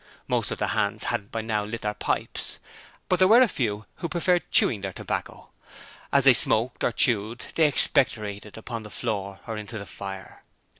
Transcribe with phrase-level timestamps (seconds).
[0.27, 2.57] Most of the hands had by now lit their pipes,
[3.07, 5.51] but there were a few who preferred chewing their tobacco.
[6.11, 10.41] As they smoked or chewed they expectorated upon the floor or into the fire.